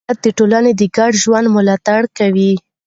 عدالت 0.09 0.21
د 0.25 0.35
ټولنې 0.37 0.71
د 0.75 0.81
ګډ 0.97 1.11
ژوند 1.23 1.47
ملاتړ 1.55 2.01
کوي. 2.17 2.51